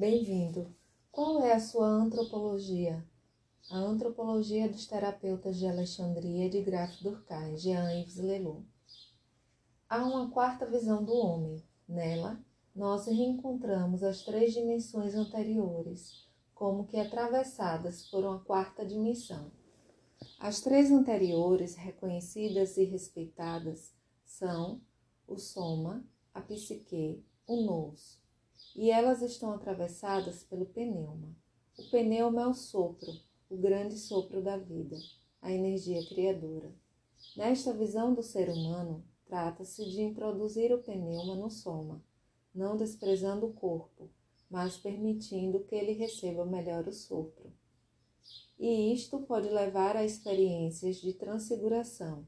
Bem-vindo. 0.00 0.74
Qual 1.12 1.42
é 1.42 1.52
a 1.52 1.60
sua 1.60 1.86
antropologia? 1.86 3.06
A 3.70 3.76
antropologia 3.76 4.66
dos 4.66 4.86
terapeutas 4.86 5.58
de 5.58 5.66
Alexandria 5.66 6.48
de 6.48 6.62
Graf 6.62 7.02
Durkheim, 7.02 7.58
Jean-Yves 7.58 8.16
Leloup. 8.16 8.64
Há 9.86 10.02
uma 10.06 10.30
quarta 10.30 10.64
visão 10.64 11.04
do 11.04 11.12
homem. 11.12 11.62
Nela, 11.86 12.42
nós 12.74 13.08
reencontramos 13.08 14.02
as 14.02 14.22
três 14.22 14.54
dimensões 14.54 15.14
anteriores, 15.14 16.26
como 16.54 16.86
que 16.86 16.98
atravessadas 16.98 18.08
por 18.08 18.24
uma 18.24 18.40
quarta 18.40 18.86
dimensão. 18.86 19.52
As 20.38 20.62
três 20.62 20.90
anteriores, 20.90 21.74
reconhecidas 21.74 22.78
e 22.78 22.84
respeitadas, 22.84 23.92
são 24.24 24.80
o 25.28 25.36
soma, 25.36 26.02
a 26.32 26.40
psique, 26.40 27.22
o 27.46 27.56
nous, 27.66 28.18
e 28.74 28.90
elas 28.90 29.22
estão 29.22 29.52
atravessadas 29.52 30.44
pelo 30.44 30.66
pneuma. 30.66 31.34
O 31.78 31.90
pneuma 31.90 32.42
é 32.42 32.46
o 32.46 32.54
sopro, 32.54 33.12
o 33.48 33.56
grande 33.56 33.96
sopro 33.96 34.42
da 34.42 34.56
vida, 34.56 34.96
a 35.40 35.52
energia 35.52 36.04
criadora. 36.06 36.72
Nesta 37.36 37.72
visão 37.72 38.14
do 38.14 38.22
ser 38.22 38.48
humano, 38.48 39.04
trata-se 39.26 39.84
de 39.90 40.02
introduzir 40.02 40.72
o 40.72 40.82
pneuma 40.82 41.34
no 41.34 41.50
soma, 41.50 42.02
não 42.54 42.76
desprezando 42.76 43.46
o 43.46 43.52
corpo, 43.52 44.10
mas 44.50 44.76
permitindo 44.76 45.64
que 45.64 45.74
ele 45.74 45.92
receba 45.92 46.44
melhor 46.44 46.86
o 46.88 46.92
sopro. 46.92 47.52
E 48.58 48.92
isto 48.92 49.20
pode 49.20 49.48
levar 49.48 49.96
a 49.96 50.04
experiências 50.04 50.96
de 50.96 51.14
transfiguração, 51.14 52.26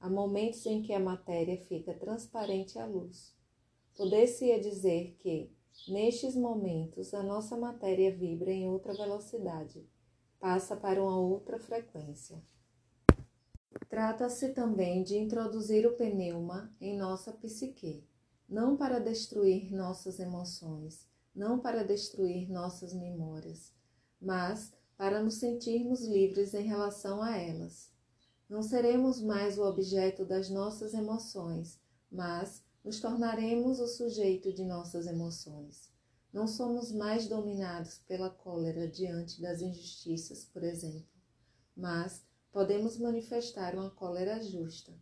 Há 0.00 0.08
momentos 0.08 0.64
em 0.64 0.80
que 0.80 0.94
a 0.94 0.98
matéria 0.98 1.58
fica 1.66 1.92
transparente 1.92 2.78
à 2.78 2.86
luz. 2.86 3.34
Poder-se-ia 3.94 4.58
dizer 4.58 5.14
que, 5.18 5.50
nestes 5.88 6.34
momentos, 6.34 7.14
a 7.14 7.22
nossa 7.22 7.56
matéria 7.56 8.14
vibra 8.14 8.50
em 8.50 8.68
outra 8.68 8.94
velocidade, 8.94 9.88
passa 10.38 10.76
para 10.76 11.02
uma 11.02 11.18
outra 11.18 11.58
frequência. 11.58 12.42
Trata-se 13.88 14.50
também 14.50 15.02
de 15.02 15.16
introduzir 15.16 15.86
o 15.86 15.96
pneuma 15.96 16.74
em 16.80 16.96
nossa 16.96 17.32
psique, 17.32 18.04
não 18.48 18.76
para 18.76 18.98
destruir 18.98 19.72
nossas 19.72 20.18
emoções, 20.18 21.08
não 21.34 21.58
para 21.58 21.84
destruir 21.84 22.50
nossas 22.50 22.92
memórias, 22.92 23.72
mas 24.20 24.72
para 24.96 25.22
nos 25.22 25.34
sentirmos 25.34 26.02
livres 26.04 26.54
em 26.54 26.62
relação 26.62 27.22
a 27.22 27.36
elas 27.36 27.90
não 28.50 28.64
seremos 28.64 29.22
mais 29.22 29.56
o 29.56 29.62
objeto 29.62 30.24
das 30.24 30.50
nossas 30.50 30.92
emoções, 30.92 31.80
mas 32.10 32.64
nos 32.82 32.98
tornaremos 32.98 33.78
o 33.78 33.86
sujeito 33.86 34.52
de 34.52 34.64
nossas 34.64 35.06
emoções. 35.06 35.90
Não 36.32 36.46
somos 36.46 36.92
mais 36.92 37.26
dominados 37.26 37.98
pela 38.06 38.30
cólera 38.30 38.88
diante 38.88 39.40
das 39.40 39.60
injustiças, 39.60 40.44
por 40.44 40.62
exemplo, 40.62 41.06
mas 41.76 42.24
podemos 42.52 42.98
manifestar 42.98 43.74
uma 43.74 43.90
cólera 43.90 44.42
justa. 44.42 44.92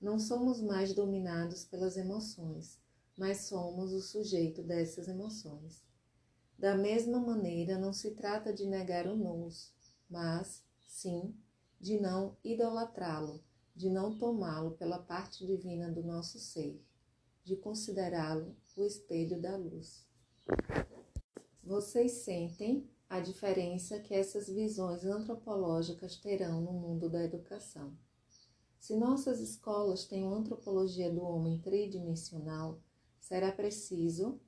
Não 0.00 0.18
somos 0.18 0.62
mais 0.62 0.94
dominados 0.94 1.64
pelas 1.64 1.96
emoções, 1.96 2.80
mas 3.16 3.42
somos 3.42 3.92
o 3.92 4.00
sujeito 4.00 4.62
dessas 4.62 5.08
emoções. 5.08 5.82
Da 6.58 6.74
mesma 6.74 7.18
maneira, 7.18 7.78
não 7.78 7.92
se 7.92 8.12
trata 8.12 8.52
de 8.52 8.66
negar 8.66 9.06
o 9.06 9.16
nous, 9.16 9.74
mas, 10.08 10.64
sim, 10.80 11.34
de 11.78 12.00
não 12.00 12.36
idolatrá-lo, 12.42 13.42
de 13.74 13.90
não 13.90 14.16
tomá-lo 14.16 14.72
pela 14.72 14.98
parte 14.98 15.46
divina 15.46 15.90
do 15.90 16.02
nosso 16.02 16.38
ser, 16.38 16.82
de 17.44 17.56
considerá-lo 17.56 18.56
o 18.76 18.84
espelho 18.84 19.40
da 19.40 19.56
luz. 19.56 20.06
Vocês 21.62 22.12
sentem 22.12 22.88
a 23.08 23.20
diferença 23.20 23.98
que 24.00 24.14
essas 24.14 24.48
visões 24.48 25.04
antropológicas 25.04 26.16
terão 26.16 26.60
no 26.60 26.72
mundo 26.72 27.08
da 27.08 27.22
educação. 27.24 27.96
Se 28.78 28.96
nossas 28.96 29.40
escolas 29.40 30.04
têm 30.04 30.24
uma 30.24 30.36
antropologia 30.36 31.12
do 31.12 31.22
homem 31.22 31.60
tridimensional, 31.60 32.80
será 33.18 33.52
preciso 33.52 34.40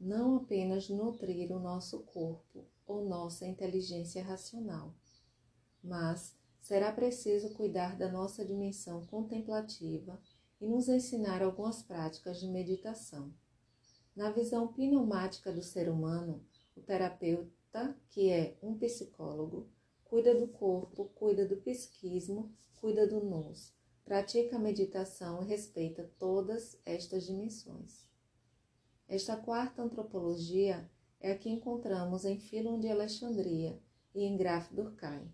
não 0.00 0.36
apenas 0.36 0.88
nutrir 0.88 1.50
o 1.52 1.60
nosso 1.60 2.00
corpo 2.00 2.64
ou 2.86 3.04
nossa 3.04 3.46
inteligência 3.46 4.22
racional, 4.22 4.94
mas 5.82 6.36
será 6.60 6.92
preciso 6.92 7.50
cuidar 7.50 7.96
da 7.96 8.10
nossa 8.10 8.44
dimensão 8.44 9.04
contemplativa 9.06 10.20
e 10.60 10.66
nos 10.66 10.88
ensinar 10.88 11.42
algumas 11.42 11.82
práticas 11.82 12.40
de 12.40 12.48
meditação. 12.48 13.32
Na 14.14 14.30
visão 14.30 14.72
pneumática 14.72 15.52
do 15.52 15.62
ser 15.62 15.88
humano, 15.88 16.44
o 16.74 16.80
terapeuta, 16.80 17.96
que 18.08 18.30
é 18.30 18.56
um 18.62 18.76
psicólogo, 18.78 19.68
cuida 20.04 20.34
do 20.34 20.48
corpo, 20.48 21.10
cuida 21.14 21.46
do 21.46 21.56
psiquismo, 21.58 22.54
cuida 22.76 23.06
do 23.06 23.20
nous, 23.20 23.74
pratica 24.04 24.56
a 24.56 24.58
meditação 24.58 25.42
e 25.42 25.46
respeita 25.46 26.10
todas 26.18 26.80
estas 26.86 27.26
dimensões. 27.26 28.06
Esta 29.08 29.36
quarta 29.36 29.82
antropologia 29.82 30.90
é 31.20 31.32
a 31.32 31.38
que 31.38 31.50
encontramos 31.50 32.24
em 32.24 32.38
Philon 32.38 32.80
de 32.80 32.88
Alexandria 32.88 33.78
e 34.14 34.24
em 34.24 34.36
Graf 34.36 34.72
Durkheim. 34.72 35.30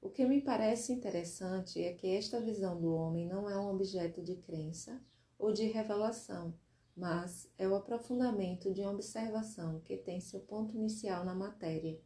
O 0.00 0.08
que 0.08 0.24
me 0.24 0.40
parece 0.40 0.92
interessante 0.92 1.82
é 1.82 1.92
que 1.92 2.06
esta 2.06 2.40
visão 2.40 2.80
do 2.80 2.94
homem 2.94 3.26
não 3.26 3.50
é 3.50 3.58
um 3.58 3.68
objeto 3.68 4.22
de 4.22 4.36
crença 4.36 5.02
ou 5.36 5.52
de 5.52 5.66
revelação, 5.66 6.54
mas 6.96 7.50
é 7.58 7.68
o 7.68 7.74
aprofundamento 7.74 8.72
de 8.72 8.82
uma 8.82 8.92
observação 8.92 9.80
que 9.80 9.96
tem 9.96 10.20
seu 10.20 10.38
ponto 10.38 10.76
inicial 10.76 11.24
na 11.24 11.34
matéria. 11.34 12.00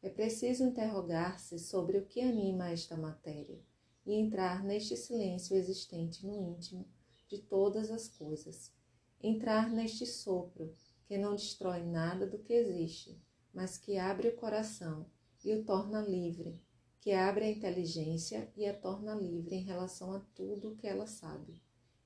É 0.00 0.08
preciso 0.08 0.62
interrogar-se 0.62 1.58
sobre 1.58 1.98
o 1.98 2.06
que 2.06 2.20
anima 2.20 2.70
esta 2.70 2.96
matéria 2.96 3.60
e 4.06 4.14
entrar 4.14 4.62
neste 4.62 4.96
silêncio 4.96 5.56
existente 5.56 6.24
no 6.24 6.40
íntimo 6.40 6.86
de 7.26 7.38
todas 7.38 7.90
as 7.90 8.08
coisas. 8.08 8.72
Entrar 9.20 9.70
neste 9.70 10.06
sopro 10.06 10.72
que 11.04 11.18
não 11.18 11.34
destrói 11.34 11.82
nada 11.82 12.28
do 12.28 12.38
que 12.38 12.52
existe, 12.52 13.20
mas 13.52 13.76
que 13.76 13.98
abre 13.98 14.28
o 14.28 14.36
coração 14.36 15.10
e 15.44 15.52
o 15.52 15.64
torna 15.64 16.00
livre 16.00 16.63
que 17.04 17.12
abre 17.12 17.44
a 17.44 17.50
inteligência 17.50 18.50
e 18.56 18.66
a 18.66 18.72
torna 18.72 19.14
livre 19.14 19.54
em 19.54 19.62
relação 19.62 20.14
a 20.14 20.20
tudo 20.34 20.70
o 20.70 20.74
que 20.74 20.86
ela 20.86 21.06
sabe 21.06 21.60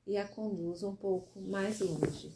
e 0.05 0.17
a 0.17 0.27
conduz 0.27 0.83
um 0.83 0.97
pouco 0.97 1.41
mais 1.41 1.79
longe. 1.79 2.33